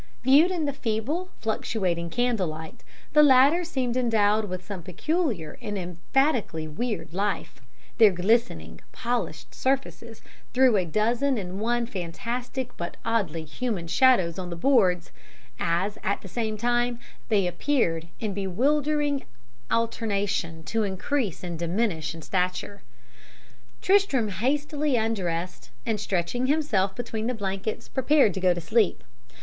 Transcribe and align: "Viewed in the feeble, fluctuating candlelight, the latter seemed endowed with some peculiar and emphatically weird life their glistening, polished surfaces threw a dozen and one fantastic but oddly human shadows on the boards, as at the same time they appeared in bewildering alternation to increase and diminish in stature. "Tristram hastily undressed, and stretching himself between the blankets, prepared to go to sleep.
"Viewed 0.23 0.49
in 0.49 0.65
the 0.65 0.73
feeble, 0.73 1.29
fluctuating 1.41 2.09
candlelight, 2.09 2.81
the 3.13 3.21
latter 3.21 3.63
seemed 3.63 3.95
endowed 3.95 4.45
with 4.45 4.65
some 4.65 4.81
peculiar 4.81 5.59
and 5.61 5.77
emphatically 5.77 6.67
weird 6.67 7.13
life 7.13 7.61
their 7.99 8.09
glistening, 8.09 8.81
polished 8.91 9.53
surfaces 9.53 10.23
threw 10.55 10.75
a 10.75 10.85
dozen 10.85 11.37
and 11.37 11.59
one 11.59 11.85
fantastic 11.85 12.75
but 12.77 12.97
oddly 13.05 13.43
human 13.43 13.85
shadows 13.87 14.39
on 14.39 14.49
the 14.49 14.55
boards, 14.55 15.11
as 15.59 15.99
at 16.03 16.21
the 16.23 16.27
same 16.27 16.57
time 16.57 16.99
they 17.29 17.45
appeared 17.45 18.07
in 18.19 18.33
bewildering 18.33 19.23
alternation 19.69 20.63
to 20.63 20.81
increase 20.81 21.43
and 21.43 21.59
diminish 21.59 22.15
in 22.15 22.23
stature. 22.23 22.81
"Tristram 23.83 24.29
hastily 24.29 24.95
undressed, 24.95 25.69
and 25.85 25.99
stretching 25.99 26.47
himself 26.47 26.95
between 26.95 27.27
the 27.27 27.35
blankets, 27.35 27.87
prepared 27.87 28.33
to 28.33 28.39
go 28.39 28.55
to 28.55 28.59
sleep. 28.61 29.03